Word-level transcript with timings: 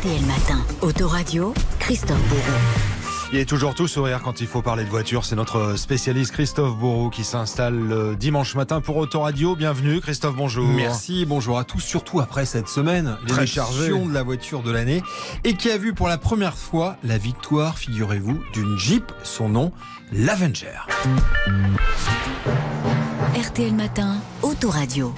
RTL 0.00 0.24
Matin, 0.24 0.64
Autoradio, 0.80 1.52
Christophe 1.78 2.22
Bourreau. 2.28 2.58
Il 3.32 3.38
est 3.38 3.44
toujours 3.44 3.74
tout 3.74 3.86
sourire 3.86 4.20
quand 4.22 4.40
il 4.40 4.46
faut 4.46 4.62
parler 4.62 4.84
de 4.84 4.88
voiture. 4.88 5.24
C'est 5.24 5.36
notre 5.36 5.76
spécialiste 5.76 6.32
Christophe 6.32 6.74
Bourreau 6.76 7.10
qui 7.10 7.22
s'installe 7.22 8.16
dimanche 8.18 8.54
matin 8.54 8.80
pour 8.80 8.96
Autoradio. 8.96 9.56
Bienvenue 9.56 10.00
Christophe, 10.00 10.36
bonjour. 10.36 10.66
Merci, 10.66 11.26
bonjour 11.26 11.58
à 11.58 11.64
tous. 11.64 11.80
Surtout 11.80 12.20
après 12.20 12.46
cette 12.46 12.68
semaine, 12.68 13.16
Très 13.26 13.46
chargée. 13.46 13.88
l'élection 13.88 14.06
de 14.06 14.14
la 14.14 14.22
voiture 14.22 14.62
de 14.62 14.70
l'année 14.70 15.02
et 15.44 15.54
qui 15.54 15.70
a 15.70 15.76
vu 15.76 15.92
pour 15.92 16.08
la 16.08 16.18
première 16.18 16.56
fois 16.56 16.96
la 17.04 17.18
victoire, 17.18 17.76
figurez-vous, 17.76 18.40
d'une 18.54 18.78
Jeep. 18.78 19.12
Son 19.22 19.48
nom, 19.48 19.70
l'Avenger. 20.12 20.86
RTL 23.36 23.74
Matin, 23.74 24.16
Autoradio. 24.42 25.14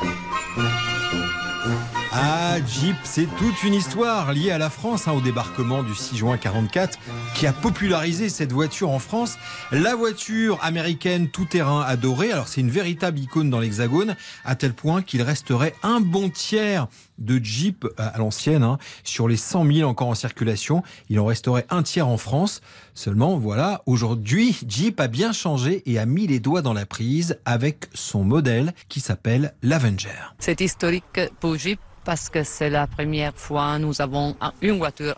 Ah, 2.15 2.59
Jeep, 2.67 2.97
c'est 3.05 3.27
toute 3.39 3.63
une 3.63 3.73
histoire 3.73 4.35
liée 4.35 4.51
à 4.51 4.59
la 4.59 4.69
France, 4.69 5.09
hein, 5.09 5.13
au 5.13 5.23
débarquement 5.23 5.83
du 5.83 5.95
6 5.95 6.19
juin 6.19 6.37
44, 6.37 6.99
qui 7.35 7.47
a 7.47 7.55
popularisé 7.55 8.29
cette 8.29 8.53
voiture 8.53 8.91
en 8.91 8.99
France. 8.99 9.39
La 9.71 9.95
voiture 9.95 10.59
américaine 10.63 11.29
tout-terrain 11.29 11.81
adorée. 11.81 12.31
Alors, 12.31 12.49
c'est 12.49 12.61
une 12.61 12.71
véritable 12.71 13.19
icône 13.19 13.49
dans 13.49 13.61
l'Hexagone, 13.61 14.15
à 14.45 14.57
tel 14.57 14.75
point 14.75 15.01
qu'il 15.01 15.23
resterait 15.23 15.75
un 15.83 16.01
bon 16.01 16.29
tiers 16.29 16.87
de 17.23 17.41
Jeep 17.43 17.87
à 17.97 18.19
l'ancienne, 18.19 18.63
hein, 18.63 18.79
sur 19.05 19.29
les 19.29 19.37
100 19.37 19.73
000 19.73 19.89
encore 19.89 20.09
en 20.09 20.15
circulation. 20.15 20.83
Il 21.09 21.19
en 21.21 21.27
resterait 21.27 21.67
un 21.71 21.83
tiers 21.83 22.09
en 22.09 22.19
France. 22.19 22.61
Seulement, 22.95 23.39
voilà, 23.39 23.83
aujourd'hui, 23.87 24.59
Jeep 24.69 25.01
a 25.01 25.09
bien 25.09 25.33
changé 25.33 25.83
et 25.87 25.99
a 25.99 26.07
mis 26.07 26.27
les 26.27 26.41
doigts 26.41 26.63
dans 26.63 26.75
la 26.75 26.87
prise 26.87 27.39
avec 27.45 27.87
son 27.95 28.25
modèle 28.25 28.73
qui 28.89 29.01
s'appelle 29.01 29.55
l'Avenger. 29.63 30.35
C'est 30.39 30.61
historique 30.61 31.21
pour 31.41 31.57
Jeep 31.57 31.81
parce 32.05 32.29
que 32.29 32.43
c'est 32.43 32.71
la 32.71 32.87
première 32.87 33.35
fois 33.37 33.79
nous 33.79 34.01
avons 34.01 34.37
une 34.61 34.79
voiture 34.79 35.15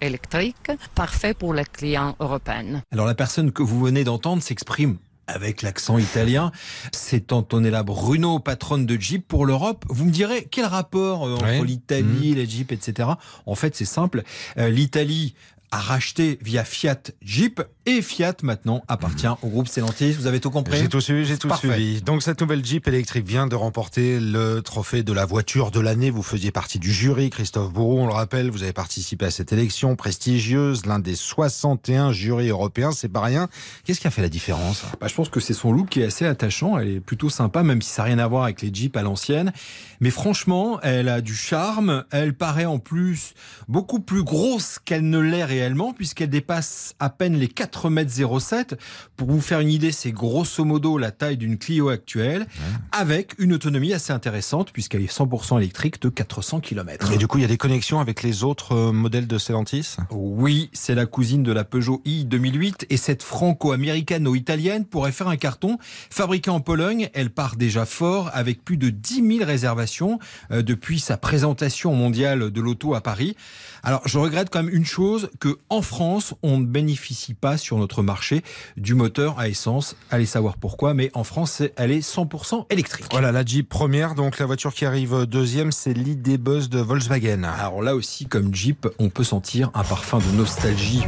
électrique 0.00 0.70
parfait 0.94 1.34
pour 1.34 1.54
les 1.54 1.64
clients 1.64 2.14
européens. 2.20 2.82
Alors 2.92 3.06
la 3.06 3.14
personne 3.14 3.52
que 3.52 3.62
vous 3.62 3.80
venez 3.80 4.04
d'entendre 4.04 4.42
s'exprime 4.42 4.98
avec 5.26 5.62
l'accent 5.62 5.98
italien. 5.98 6.52
C'est 6.92 7.32
Antonella 7.32 7.82
Bruno, 7.82 8.38
patronne 8.38 8.86
de 8.86 8.96
Jeep 9.00 9.26
pour 9.26 9.46
l'Europe. 9.46 9.84
Vous 9.88 10.04
me 10.04 10.10
direz, 10.10 10.46
quel 10.50 10.66
rapport 10.66 11.26
euh, 11.26 11.34
entre 11.34 11.44
Ouais. 11.44 11.64
l'Italie, 11.64 12.34
les 12.34 12.46
Jeep, 12.46 12.72
etc. 12.72 13.08
En 13.46 13.54
fait, 13.54 13.74
c'est 13.76 13.84
simple. 13.84 14.22
Euh, 14.58 14.68
L'Italie 14.68 15.34
a 15.70 15.78
racheté 15.78 16.38
via 16.42 16.64
Fiat 16.64 17.02
Jeep 17.22 17.62
et 17.86 18.02
Fiat 18.02 18.34
maintenant 18.42 18.82
appartient 18.88 19.26
au 19.42 19.48
groupe 19.48 19.68
Stellantis. 19.68 20.12
Vous 20.12 20.26
avez 20.26 20.40
tout 20.40 20.50
compris? 20.50 20.78
J'ai 20.78 20.88
tout 20.88 21.00
suivi, 21.00 21.24
j'ai 21.24 21.38
tout 21.38 21.48
Parfait. 21.48 21.68
suivi. 21.72 22.02
Donc 22.02 22.22
cette 22.22 22.40
nouvelle 22.40 22.64
Jeep 22.64 22.86
électrique 22.88 23.26
vient 23.26 23.46
de 23.46 23.54
remporter 23.54 24.18
le 24.20 24.60
trophée 24.60 25.02
de 25.02 25.12
la 25.12 25.24
voiture 25.24 25.70
de 25.70 25.80
l'année. 25.80 26.10
Vous 26.10 26.22
faisiez 26.22 26.50
partie 26.50 26.78
du 26.78 26.92
jury, 26.92 27.30
Christophe 27.30 27.72
Bourreau, 27.72 28.00
on 28.00 28.06
le 28.06 28.12
rappelle. 28.12 28.50
Vous 28.50 28.62
avez 28.62 28.72
participé 28.72 29.26
à 29.26 29.30
cette 29.30 29.52
élection 29.52 29.96
prestigieuse, 29.96 30.86
l'un 30.86 30.98
des 30.98 31.14
61 31.14 32.12
jurys 32.12 32.48
européens, 32.48 32.92
c'est 32.92 33.08
pas 33.08 33.20
rien. 33.22 33.48
Qu'est-ce 33.84 34.00
qui 34.00 34.06
a 34.06 34.10
fait 34.10 34.22
la 34.22 34.28
différence? 34.28 34.82
Bah, 35.00 35.06
je 35.08 35.14
pense 35.14 35.28
que 35.28 35.40
c'est 35.40 35.54
son 35.54 35.72
look 35.72 35.88
qui 35.88 36.00
est 36.00 36.06
assez 36.06 36.26
attachant. 36.26 36.78
Elle 36.78 36.88
est 36.88 37.00
plutôt 37.00 37.30
sympa, 37.30 37.62
même 37.62 37.82
si 37.82 37.90
ça 37.90 38.02
n'a 38.02 38.06
rien 38.06 38.18
à 38.18 38.26
voir 38.26 38.44
avec 38.44 38.62
les 38.62 38.72
Jeeps 38.72 38.96
à 38.96 39.02
l'ancienne. 39.02 39.52
Mais 40.00 40.10
franchement, 40.10 40.80
elle 40.82 41.08
a 41.08 41.20
du 41.20 41.34
charme. 41.34 42.04
Elle 42.10 42.34
paraît 42.34 42.66
en 42.66 42.78
plus 42.78 43.34
beaucoup 43.68 44.00
plus 44.00 44.22
grosse 44.22 44.78
qu'elle 44.84 45.08
ne 45.08 45.18
l'est 45.18 45.42
réellement, 45.56 45.92
puisqu'elle 45.92 46.30
dépasse 46.30 46.94
à 46.98 47.10
peine 47.10 47.36
les 47.36 47.48
4 47.48 47.90
mètres 47.90 48.12
07. 48.40 48.78
Pour 49.16 49.30
vous 49.30 49.40
faire 49.40 49.60
une 49.60 49.70
idée, 49.70 49.92
c'est 49.92 50.12
grosso 50.12 50.64
modo 50.64 50.98
la 50.98 51.10
taille 51.10 51.36
d'une 51.36 51.58
Clio 51.58 51.88
actuelle, 51.88 52.46
avec 52.92 53.34
une 53.38 53.52
autonomie 53.52 53.92
assez 53.92 54.12
intéressante, 54.12 54.72
puisqu'elle 54.72 55.02
est 55.02 55.12
100% 55.12 55.58
électrique 55.58 56.00
de 56.00 56.08
400 56.08 56.60
km. 56.60 57.12
Et 57.12 57.16
du 57.16 57.26
coup, 57.26 57.38
il 57.38 57.42
y 57.42 57.44
a 57.44 57.48
des 57.48 57.56
connexions 57.56 58.00
avec 58.00 58.22
les 58.22 58.44
autres 58.44 58.72
euh, 58.72 58.92
modèles 58.92 59.26
de 59.26 59.38
Stellantis? 59.38 59.96
Oui, 60.10 60.70
c'est 60.72 60.94
la 60.94 61.06
cousine 61.06 61.42
de 61.42 61.52
la 61.52 61.64
Peugeot 61.64 62.02
i 62.04 62.24
2008 62.24 62.86
et 62.90 62.96
cette 62.96 63.22
franco-américano-italienne 63.22 64.84
pourrait 64.84 65.12
faire 65.12 65.28
un 65.28 65.36
carton. 65.36 65.78
Fabriquée 66.10 66.50
en 66.50 66.60
Pologne, 66.60 67.08
elle 67.14 67.30
part 67.30 67.56
déjà 67.56 67.86
fort 67.86 68.30
avec 68.34 68.64
plus 68.64 68.76
de 68.76 68.90
10 68.90 69.38
000 69.38 69.44
réservations 69.44 70.18
euh, 70.50 70.62
depuis 70.62 71.00
sa 71.00 71.16
présentation 71.16 71.94
mondiale 71.94 72.50
de 72.50 72.60
l'auto 72.60 72.94
à 72.94 73.00
Paris. 73.00 73.36
Alors, 73.82 74.02
je 74.06 74.18
regrette 74.18 74.50
quand 74.50 74.62
même 74.62 74.74
une 74.74 74.84
chose, 74.84 75.30
que 75.40 75.45
en 75.70 75.82
France, 75.82 76.34
on 76.42 76.58
ne 76.58 76.66
bénéficie 76.66 77.34
pas 77.34 77.58
sur 77.58 77.78
notre 77.78 78.02
marché 78.02 78.42
du 78.76 78.94
moteur 78.94 79.38
à 79.38 79.48
essence. 79.48 79.96
Allez 80.10 80.26
savoir 80.26 80.56
pourquoi, 80.56 80.94
mais 80.94 81.10
en 81.14 81.24
France, 81.24 81.62
elle 81.76 81.90
est 81.90 82.06
100% 82.06 82.66
électrique. 82.70 83.06
Voilà, 83.10 83.32
la 83.32 83.44
Jeep 83.44 83.68
première. 83.68 84.14
Donc 84.14 84.38
la 84.38 84.46
voiture 84.46 84.74
qui 84.74 84.84
arrive 84.84 85.26
deuxième, 85.26 85.72
c'est 85.72 85.94
l'idée 85.94 86.38
Buzz 86.38 86.68
de 86.68 86.80
Volkswagen. 86.80 87.44
Alors 87.44 87.82
là 87.82 87.94
aussi, 87.94 88.26
comme 88.26 88.54
Jeep, 88.54 88.88
on 88.98 89.08
peut 89.08 89.24
sentir 89.24 89.70
un 89.74 89.84
parfum 89.84 90.18
de 90.18 90.36
nostalgie, 90.36 91.02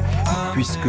puisque 0.59 0.89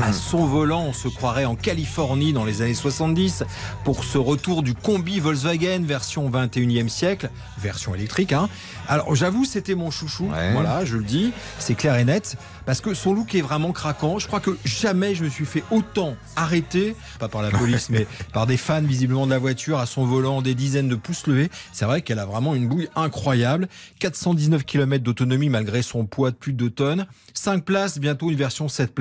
à 0.00 0.12
son 0.12 0.46
volant, 0.46 0.84
on 0.84 0.92
se 0.92 1.08
croirait 1.08 1.44
en 1.44 1.56
Californie 1.56 2.32
dans 2.32 2.44
les 2.44 2.62
années 2.62 2.74
70 2.74 3.42
pour 3.82 4.04
ce 4.04 4.18
retour 4.18 4.62
du 4.62 4.72
combi 4.72 5.18
Volkswagen 5.18 5.82
version 5.82 6.30
21e 6.30 6.88
siècle, 6.88 7.28
version 7.58 7.92
électrique. 7.92 8.32
Hein. 8.32 8.48
Alors 8.86 9.12
j'avoue, 9.16 9.44
c'était 9.44 9.74
mon 9.74 9.90
chouchou, 9.90 10.28
Ouais. 10.30 10.52
voilà, 10.52 10.84
je 10.84 10.96
le 10.96 11.02
dis, 11.02 11.32
c'est 11.58 11.74
clair 11.74 11.96
et 11.96 12.04
net, 12.04 12.36
parce 12.66 12.80
que 12.80 12.94
son 12.94 13.12
look 13.12 13.34
est 13.34 13.40
vraiment 13.40 13.72
craquant. 13.72 14.20
Je 14.20 14.28
crois 14.28 14.38
que 14.38 14.56
jamais 14.64 15.16
je 15.16 15.24
me 15.24 15.28
suis 15.28 15.44
fait 15.46 15.64
autant 15.72 16.14
arrêter, 16.36 16.94
pas 17.18 17.26
par 17.26 17.42
la 17.42 17.50
police, 17.50 17.90
mais 17.90 18.06
par 18.32 18.46
des 18.46 18.56
fans 18.56 18.80
visiblement 18.80 19.26
de 19.26 19.32
la 19.32 19.38
voiture 19.40 19.80
à 19.80 19.86
son 19.86 20.04
volant, 20.04 20.40
des 20.40 20.54
dizaines 20.54 20.88
de 20.88 20.94
pouces 20.94 21.26
levés. 21.26 21.50
C'est 21.72 21.84
vrai 21.84 22.02
qu'elle 22.02 22.20
a 22.20 22.26
vraiment 22.26 22.54
une 22.54 22.68
bouille 22.68 22.88
incroyable. 22.94 23.68
419 23.98 24.62
km 24.64 25.02
d'autonomie 25.02 25.48
malgré 25.48 25.82
son 25.82 26.04
poids 26.06 26.30
de 26.30 26.36
plus 26.36 26.52
de 26.52 26.58
2 26.58 26.70
tonnes. 26.70 27.06
5 27.34 27.64
places, 27.64 27.98
bientôt 27.98 28.30
une 28.30 28.36
version 28.36 28.68
7 28.68 28.94
places, 28.94 28.99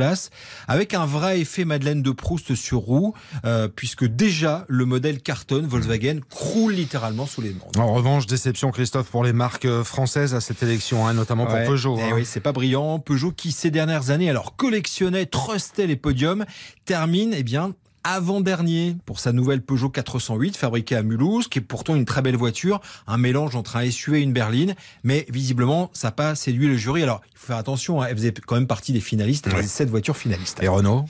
avec 0.67 0.93
un 0.93 1.05
vrai 1.05 1.41
effet 1.41 1.65
Madeleine 1.65 2.01
de 2.01 2.11
Proust 2.11 2.55
sur 2.55 2.79
roue, 2.79 3.13
euh, 3.45 3.67
puisque 3.67 4.05
déjà 4.05 4.65
le 4.67 4.85
modèle 4.85 5.21
cartonne 5.21 5.67
Volkswagen 5.67 6.19
croule 6.29 6.73
littéralement 6.73 7.25
sous 7.25 7.41
les 7.41 7.49
demandes. 7.49 7.77
En 7.77 7.93
revanche, 7.93 8.25
déception 8.27 8.71
Christophe 8.71 9.09
pour 9.09 9.23
les 9.23 9.33
marques 9.33 9.65
euh, 9.65 9.83
françaises 9.83 10.33
à 10.35 10.41
cette 10.41 10.63
élection, 10.63 11.07
hein, 11.07 11.13
notamment 11.13 11.45
pour. 11.45 11.59
Peugeot. 11.59 11.97
Eh 11.99 12.03
hein. 12.03 12.11
oui, 12.15 12.25
c'est 12.25 12.39
pas 12.39 12.53
brillant. 12.53 12.99
Peugeot 12.99 13.31
qui 13.31 13.51
ces 13.51 13.71
dernières 13.71 14.09
années 14.09 14.29
alors 14.29 14.55
collectionnait, 14.55 15.25
trustait 15.25 15.87
les 15.87 15.95
podiums, 15.95 16.45
termine 16.85 17.33
eh 17.35 17.43
bien 17.43 17.73
avant-dernier 18.03 18.95
pour 19.05 19.19
sa 19.19 19.31
nouvelle 19.31 19.61
Peugeot 19.61 19.89
408 19.89 20.57
fabriquée 20.57 20.95
à 20.95 21.03
Mulhouse, 21.03 21.47
qui 21.47 21.59
est 21.59 21.61
pourtant 21.61 21.95
une 21.95 22.05
très 22.05 22.21
belle 22.21 22.35
voiture, 22.35 22.81
un 23.07 23.17
mélange 23.17 23.55
entre 23.55 23.75
un 23.77 23.89
SUV 23.89 24.19
et 24.19 24.21
une 24.23 24.33
berline, 24.33 24.75
mais 25.03 25.25
visiblement 25.29 25.89
ça 25.93 26.07
n'a 26.09 26.11
pas 26.11 26.35
séduit 26.35 26.67
le 26.67 26.77
jury. 26.77 27.03
Alors 27.03 27.21
il 27.31 27.37
faut 27.37 27.47
faire 27.47 27.57
attention, 27.57 28.01
hein, 28.01 28.07
elle 28.09 28.15
faisait 28.17 28.33
quand 28.45 28.55
même 28.55 28.67
partie 28.67 28.93
des 28.93 28.99
finalistes, 29.01 29.45
elle 29.47 29.53
Ouais. 29.53 29.59
faisait 29.61 29.69
sept 29.69 29.89
voitures 29.89 30.17
finalistes. 30.17 30.61
Et 30.61 30.67
Renault? 30.67 31.05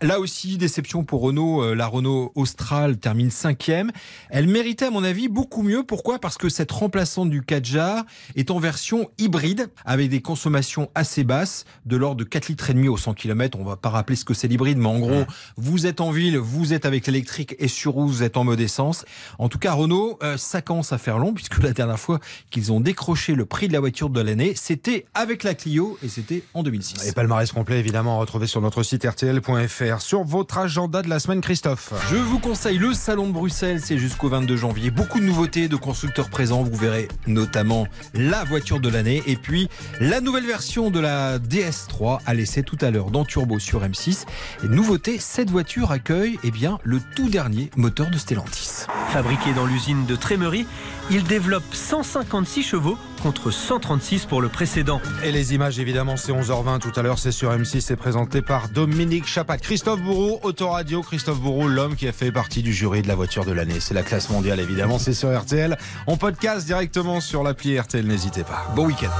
Là 0.00 0.18
aussi, 0.20 0.56
déception 0.58 1.04
pour 1.04 1.20
Renault. 1.22 1.62
Euh, 1.62 1.74
La 1.74 1.86
Renault 1.86 2.32
Austral 2.34 2.98
termine 2.98 3.30
cinquième. 3.30 3.90
Elle 4.30 4.46
méritait, 4.48 4.86
à 4.86 4.90
mon 4.90 5.04
avis, 5.04 5.28
beaucoup 5.28 5.62
mieux. 5.62 5.82
Pourquoi? 5.84 6.18
Parce 6.18 6.38
que 6.38 6.48
cette 6.48 6.70
remplaçante 6.72 7.30
du 7.30 7.42
Kadjar 7.42 8.04
est 8.36 8.50
en 8.50 8.58
version 8.58 9.10
hybride, 9.18 9.68
avec 9.84 10.08
des 10.10 10.20
consommations 10.22 10.90
assez 10.94 11.24
basses, 11.24 11.64
de 11.86 11.96
l'ordre 11.96 12.16
de 12.16 12.24
4 12.24 12.48
litres 12.48 12.70
et 12.70 12.74
demi 12.74 12.88
au 12.88 12.96
100 12.96 13.14
km. 13.14 13.58
On 13.60 13.64
va 13.64 13.76
pas 13.76 13.90
rappeler 13.90 14.16
ce 14.16 14.24
que 14.24 14.34
c'est 14.34 14.48
l'hybride, 14.48 14.78
mais 14.78 14.88
en 14.88 14.98
gros, 14.98 15.24
vous 15.56 15.86
êtes 15.86 16.00
en 16.00 16.10
ville, 16.10 16.31
vous 16.36 16.72
êtes 16.72 16.86
avec 16.86 17.06
l'électrique 17.06 17.56
et 17.58 17.68
sur 17.68 17.92
vous 17.98 18.22
êtes 18.22 18.36
en 18.36 18.44
mode 18.44 18.60
essence. 18.60 19.04
En 19.38 19.48
tout 19.48 19.58
cas, 19.58 19.72
Renault, 19.72 20.18
euh, 20.22 20.36
ça 20.36 20.62
commence 20.62 20.92
à 20.92 20.98
faire 20.98 21.18
long, 21.18 21.32
puisque 21.32 21.58
la 21.62 21.72
dernière 21.72 21.98
fois 21.98 22.20
qu'ils 22.50 22.72
ont 22.72 22.80
décroché 22.80 23.34
le 23.34 23.44
prix 23.44 23.68
de 23.68 23.72
la 23.72 23.80
voiture 23.80 24.10
de 24.10 24.20
l'année, 24.20 24.52
c'était 24.56 25.06
avec 25.14 25.42
la 25.42 25.54
Clio 25.54 25.98
et 26.02 26.08
c'était 26.08 26.42
en 26.54 26.62
2006. 26.62 27.08
Et 27.08 27.12
palmarès 27.12 27.50
complet, 27.52 27.78
évidemment, 27.78 28.18
retrouvé 28.18 28.46
sur 28.46 28.60
notre 28.60 28.82
site 28.82 29.04
rtl.fr. 29.04 30.00
Sur 30.00 30.24
votre 30.24 30.58
agenda 30.58 31.02
de 31.02 31.08
la 31.08 31.18
semaine, 31.18 31.40
Christophe. 31.40 31.92
Je 32.10 32.16
vous 32.16 32.38
conseille 32.38 32.78
le 32.78 32.94
salon 32.94 33.26
de 33.26 33.32
Bruxelles, 33.32 33.80
c'est 33.82 33.98
jusqu'au 33.98 34.28
22 34.28 34.56
janvier. 34.56 34.90
Beaucoup 34.90 35.20
de 35.20 35.24
nouveautés 35.24 35.68
de 35.68 35.76
constructeurs 35.76 36.30
présents, 36.30 36.62
vous 36.62 36.76
verrez 36.76 37.08
notamment 37.26 37.86
la 38.14 38.44
voiture 38.44 38.80
de 38.80 38.88
l'année 38.88 39.22
et 39.26 39.36
puis 39.36 39.68
la 40.00 40.20
nouvelle 40.20 40.46
version 40.46 40.90
de 40.90 41.00
la 41.00 41.38
DS3 41.38 42.20
à 42.26 42.34
l'essai 42.34 42.62
tout 42.62 42.78
à 42.80 42.90
l'heure 42.90 43.10
dans 43.10 43.24
Turbo 43.24 43.58
sur 43.58 43.82
M6. 43.82 44.24
Et 44.64 44.68
nouveauté, 44.68 45.18
cette 45.18 45.50
voiture 45.50 45.92
accueille 46.22 46.38
eh 46.44 46.50
bien, 46.50 46.78
le 46.84 47.00
tout 47.16 47.28
dernier 47.28 47.70
moteur 47.76 48.10
de 48.10 48.18
Stellantis. 48.18 48.86
Fabriqué 49.08 49.52
dans 49.54 49.66
l'usine 49.66 50.06
de 50.06 50.16
Trémery, 50.16 50.66
il 51.10 51.24
développe 51.24 51.64
156 51.72 52.62
chevaux 52.62 52.96
contre 53.22 53.50
136 53.50 54.26
pour 54.26 54.40
le 54.40 54.48
précédent. 54.48 55.00
Et 55.24 55.32
les 55.32 55.54
images, 55.54 55.78
évidemment, 55.78 56.16
c'est 56.16 56.32
11h20 56.32 56.80
tout 56.80 56.92
à 56.98 57.02
l'heure, 57.02 57.18
c'est 57.18 57.32
sur 57.32 57.50
M6, 57.52 57.80
c'est 57.80 57.96
présenté 57.96 58.42
par 58.42 58.68
Dominique 58.68 59.26
Chapat. 59.26 59.58
Christophe 59.58 60.00
Bourreau, 60.00 60.40
Autoradio, 60.42 61.02
Christophe 61.02 61.40
Bourreau, 61.40 61.68
l'homme 61.68 61.96
qui 61.96 62.08
a 62.08 62.12
fait 62.12 62.32
partie 62.32 62.62
du 62.62 62.72
jury 62.72 63.02
de 63.02 63.08
la 63.08 63.14
voiture 63.14 63.44
de 63.44 63.52
l'année. 63.52 63.80
C'est 63.80 63.94
la 63.94 64.02
classe 64.02 64.30
mondiale, 64.30 64.60
évidemment, 64.60 64.98
c'est 64.98 65.14
sur 65.14 65.36
RTL. 65.36 65.76
On 66.06 66.16
podcast 66.16 66.66
directement 66.66 67.20
sur 67.20 67.42
l'appli 67.42 67.78
RTL, 67.78 68.06
n'hésitez 68.06 68.44
pas. 68.44 68.72
Bon 68.74 68.86
week-end. 68.86 69.10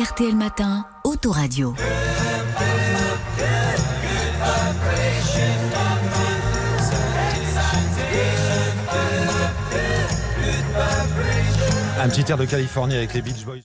RTL 0.00 0.36
Matin, 0.36 0.86
Autoradio. 1.04 1.74
Un 12.00 12.08
petit 12.08 12.30
air 12.30 12.38
de 12.38 12.44
Californie 12.44 12.96
avec 12.96 13.12
les 13.12 13.22
Beach 13.22 13.44
Boys. 13.44 13.56